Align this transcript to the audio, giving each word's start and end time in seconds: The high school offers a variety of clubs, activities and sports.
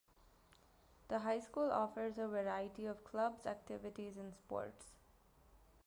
The 1.09 1.19
high 1.19 1.41
school 1.41 1.69
offers 1.71 2.17
a 2.17 2.27
variety 2.27 2.87
of 2.87 3.03
clubs, 3.03 3.45
activities 3.45 4.17
and 4.17 4.33
sports. 4.33 4.87